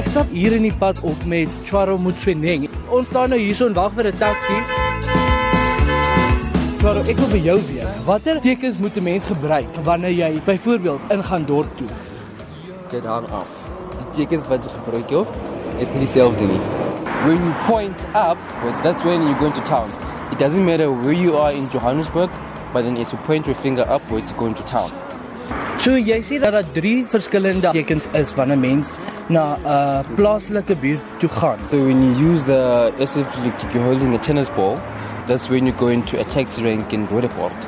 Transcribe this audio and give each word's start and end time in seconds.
Ek 0.00 0.06
stap 0.06 0.30
hier 0.32 0.54
in 0.54 0.62
die 0.64 0.72
pad 0.72 1.00
op 1.04 1.24
met 1.26 1.50
Chwaro 1.66 1.98
Motsoeneng. 1.98 2.68
Ons 2.94 3.10
staan 3.10 3.34
nou 3.34 3.38
hierso 3.40 3.66
en 3.66 3.74
wag 3.74 3.92
vir 3.92 4.06
'n 4.08 4.18
taxi. 4.18 4.58
Chwaro, 6.80 7.00
ek 7.04 7.16
wil 7.18 7.28
by 7.28 7.40
jou 7.44 7.58
weet. 7.68 8.04
Watter 8.06 8.40
tekens 8.40 8.78
moet 8.78 8.96
'n 8.96 9.02
mens 9.02 9.24
gebruik 9.26 9.68
wanneer 9.84 10.12
jy 10.12 10.40
byvoorbeeld 10.44 11.00
ingaan 11.10 11.44
dorp 11.44 11.76
toe? 11.76 11.88
Dit 12.88 13.04
hang 13.04 13.28
af. 13.28 13.46
Die 13.98 14.24
tekens 14.24 14.46
wat 14.48 14.64
jy 14.64 14.70
gebruik 14.70 15.10
of 15.10 15.28
is 15.78 15.88
nie 15.88 15.98
dieselfde 15.98 16.46
nie. 16.46 16.60
When 17.26 17.36
you 17.36 17.54
point 17.66 18.00
up, 18.14 18.38
that's 18.82 19.02
when 19.04 19.22
you 19.22 19.34
go 19.38 19.46
into 19.46 19.60
town. 19.60 19.88
It 20.32 20.38
doesn't 20.38 20.64
matter 20.64 20.92
where 20.92 21.12
you 21.12 21.36
are 21.36 21.52
in 21.52 21.68
Johannesburg, 21.70 22.30
but 22.72 22.82
then 22.82 22.96
as 22.96 23.12
you 23.12 23.18
point 23.18 23.46
your 23.46 23.56
finger 23.56 23.84
upwards, 23.88 24.30
you 24.30 24.36
go 24.36 24.46
into 24.46 24.62
town. 24.64 24.90
So 25.80 25.96
jy 25.96 26.20
sê 26.22 26.38
dat 26.38 26.52
daar 26.52 26.66
drie 26.74 27.04
verskillende 27.08 27.70
tekens 27.72 28.06
is 28.12 28.34
wanneer 28.36 28.56
'n 28.56 28.60
mens 28.60 28.92
na 29.28 29.56
'n 29.56 29.66
uh, 29.66 30.00
plaaslike 30.14 30.76
buurt 30.76 31.00
toe 31.18 31.28
gaan. 31.28 31.58
So 31.70 31.76
when 31.86 32.02
you 32.04 32.30
use 32.30 32.44
the 32.44 32.92
as 33.00 33.16
if 33.16 33.26
you're 33.72 33.84
holding 33.84 34.14
a 34.14 34.18
tennis 34.18 34.50
ball, 34.50 34.76
that's 35.26 35.48
when 35.48 35.66
you 35.66 35.72
go 35.72 35.88
into 35.88 36.20
a 36.20 36.24
taxi 36.24 36.62
rank 36.62 36.92
in 36.92 37.08
Roodepoort. 37.08 37.58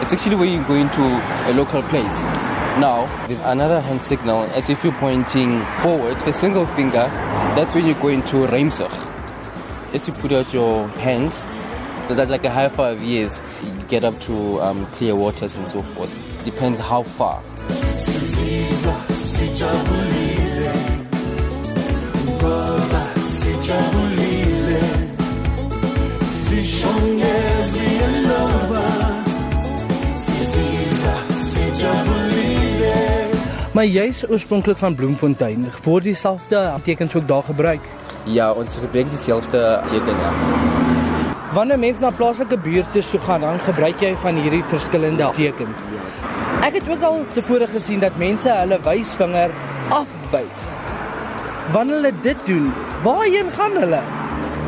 It's 0.00 0.12
actually 0.12 0.36
when 0.36 0.52
you 0.52 0.62
go 0.64 0.74
into 0.74 1.02
a 1.50 1.52
local 1.52 1.82
place. 1.82 2.22
Now, 2.78 3.08
there's 3.26 3.40
another 3.40 3.80
hand 3.80 4.00
signal 4.00 4.48
as 4.56 4.70
if 4.70 4.82
you're 4.84 5.00
pointing 5.00 5.60
forward, 5.82 6.16
the 6.24 6.32
single 6.32 6.66
finger, 6.66 7.04
that's 7.54 7.74
when 7.74 7.86
you 7.86 7.94
go 8.00 8.08
into 8.08 8.46
Reimsig. 8.46 8.90
As 9.92 10.06
you 10.08 10.14
put 10.14 10.32
out 10.32 10.54
your 10.54 10.88
hand, 11.04 11.32
that's 12.14 12.30
like 12.30 12.44
a 12.44 12.50
high 12.50 12.68
five 12.68 13.02
years, 13.02 13.40
you 13.62 13.70
get 13.88 14.04
up 14.04 14.18
to 14.20 14.60
um, 14.60 14.86
clear 14.86 15.14
waters 15.14 15.56
and 15.56 15.68
so 15.68 15.82
forth. 15.82 16.10
Depends 16.44 16.80
how 16.80 17.02
far. 17.02 17.42
Maar 33.72 33.86
jy's 33.86 34.28
oorspronklik 34.28 34.76
van 34.76 34.94
Bloemfontein. 34.94 35.70
Word 35.84 36.02
dieselfde 36.02 36.72
tekens 36.82 37.14
ook 37.14 37.28
daar 37.28 37.42
gebruik? 37.42 37.80
Ja, 38.24 38.52
ons 38.52 38.76
gebruik 38.76 39.10
dieselfde 39.10 39.80
teken 39.88 40.16
ja. 40.18 40.79
Wanneer 41.50 41.78
mense 41.82 42.00
na 42.00 42.10
plaaslike 42.14 42.58
buurte 42.62 43.00
toe 43.10 43.18
gaan, 43.26 43.40
dan 43.42 43.58
gebruik 43.66 43.98
jy 43.98 44.12
van 44.22 44.36
hierdie 44.38 44.62
verskillende 44.70 45.30
tekens. 45.34 45.80
Ek 46.62 46.76
het 46.78 46.86
ook 46.86 47.02
al 47.02 47.24
tevore 47.34 47.66
gesien 47.66 47.98
dat 48.04 48.14
mense 48.22 48.46
hulle 48.54 48.78
wysvinger 48.84 49.50
afwys. 49.90 50.62
Wanneer 51.74 51.98
hulle 51.98 52.12
dit 52.22 52.46
doen, 52.46 52.70
waarheen 53.02 53.50
gaan 53.56 53.74
hulle? 53.82 53.98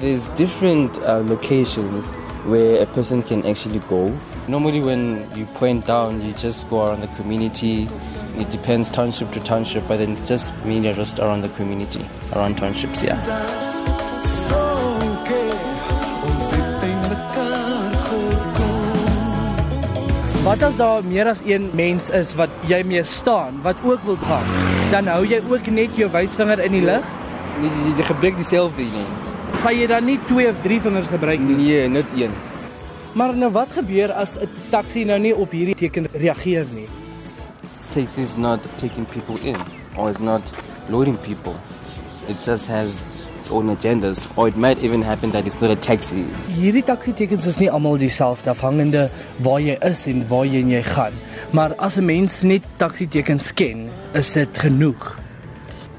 There's 0.01 0.27
different 0.35 0.99
uh, 1.07 1.23
locations 1.29 2.11
where 2.51 2.83
a 2.83 2.87
person 2.87 3.23
can 3.23 3.47
actually 3.47 3.79
go. 3.89 4.11
Normally, 4.49 4.81
when 4.83 5.23
you 5.37 5.47
point 5.55 5.87
down, 5.87 6.21
you 6.27 6.33
just 6.35 6.69
go 6.69 6.83
around 6.87 7.03
the 7.07 7.13
community. 7.15 7.87
It 8.43 8.51
depends 8.51 8.91
township 8.91 9.31
to 9.33 9.41
township, 9.41 9.87
but 9.87 9.99
then 9.99 10.17
just 10.27 10.51
mainly 10.65 10.93
just 10.95 11.21
around 11.21 11.43
the 11.43 11.51
community, 11.51 12.05
around 12.35 12.59
townships, 12.59 13.05
yeah. 13.05 13.72
Wat 20.43 20.59
as 20.67 20.75
daar 20.75 21.05
meer 21.07 21.29
as 21.31 21.39
een 21.47 21.69
mens 21.79 22.09
is 22.11 22.33
wat 22.35 22.51
jy 22.67 22.81
mee 22.83 23.05
staan, 23.07 23.61
wat 23.63 23.79
ook 23.87 24.03
wil 24.03 24.17
gaan, 24.27 24.49
dan 24.91 25.07
hou 25.07 25.21
jy 25.23 25.39
ook 25.47 25.69
net 25.71 25.95
jou 25.95 26.09
wysvinger 26.11 26.59
in 26.65 26.75
die 26.75 26.81
lug? 26.83 27.05
Jy, 27.63 27.71
jy, 27.71 27.93
jy 28.01 28.07
gebruik 28.09 28.41
dieselfde 28.41 28.89
nie. 28.91 29.05
Sal 29.63 29.79
jy 29.79 29.87
dan 29.93 30.03
nie 30.11 30.17
twee 30.27 30.49
of 30.51 30.59
drie 30.65 30.81
vingers 30.83 31.07
gebruik 31.13 31.39
nie? 31.47 31.61
Nee, 31.61 31.87
net 31.95 32.11
een. 32.19 32.35
Maar 33.15 33.37
nou 33.39 33.53
wat 33.55 33.71
gebeur 33.77 34.11
as 34.19 34.35
'n 34.35 34.51
taxi 34.75 35.05
nou 35.05 35.21
nie 35.23 35.35
op 35.37 35.55
hierdie 35.55 35.79
teken 35.79 36.11
reageer 36.11 36.67
nie? 36.75 36.89
Taxi 37.95 38.23
is 38.27 38.35
not 38.35 38.59
taking 38.83 39.07
people 39.07 39.39
in 39.47 39.57
or 39.95 40.11
it's 40.11 40.19
not 40.19 40.43
loading 40.89 41.19
people. 41.23 41.55
It 42.27 42.43
just 42.43 42.67
has 42.67 43.07
own 43.53 43.71
agendas 43.75 44.27
or 44.37 44.49
it 44.49 44.57
might 44.57 44.79
even 44.83 45.03
happen 45.03 45.31
that 45.31 45.47
it's 45.47 45.61
not 45.61 45.71
a 45.71 45.77
taxi. 45.77 46.25
Hierdie 46.57 46.85
taxi 46.85 47.13
tekens 47.13 47.47
is 47.47 47.61
nie 47.61 47.71
almal 47.71 47.99
dieselfde 48.01 48.51
afhangende 48.51 49.09
waar 49.39 49.61
jy 49.61 49.77
is 49.91 50.07
en 50.11 50.25
waarheen 50.29 50.73
jy 50.73 50.83
gaan. 50.83 51.13
Maar 51.53 51.75
as 51.79 51.99
'n 51.99 52.05
mens 52.05 52.43
net 52.43 52.63
taxi 52.79 53.07
tekens 53.07 53.53
ken, 53.55 53.91
is 54.15 54.33
dit 54.33 54.59
genoeg. 54.59 55.17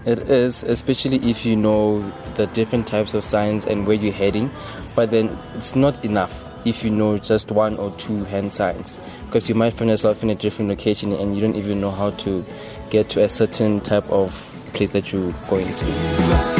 It 0.05 0.19
is, 0.29 0.63
especially 0.63 1.19
if 1.29 1.45
you 1.45 1.55
know 1.55 2.03
the 2.35 2.47
different 2.53 2.87
types 2.87 3.13
of 3.13 3.23
signs 3.23 3.65
and 3.65 3.87
where 3.87 3.95
you're 3.95 4.11
heading, 4.11 4.49
but 4.95 5.11
then 5.11 5.29
it's 5.55 5.75
not 5.75 6.03
enough 6.03 6.43
if 6.65 6.83
you 6.83 6.91
know 6.91 7.17
just 7.17 7.51
one 7.51 7.77
or 7.77 7.91
two 7.97 8.25
hand 8.25 8.53
signs 8.53 8.91
because 9.33 9.49
you 9.49 9.55
might 9.55 9.73
find 9.73 9.89
yourself 9.89 10.21
in 10.21 10.29
a 10.29 10.35
different 10.35 10.69
location 10.69 11.11
and 11.11 11.35
you 11.35 11.41
don't 11.41 11.55
even 11.55 11.81
know 11.81 11.89
how 11.89 12.11
to 12.11 12.45
get 12.91 13.09
to 13.09 13.23
a 13.23 13.27
certain 13.27 13.81
type 13.81 14.07
of 14.11 14.31
place 14.73 14.91
that 14.91 15.11
you're 15.11 15.33
going 15.49 15.65
to. 15.65 16.52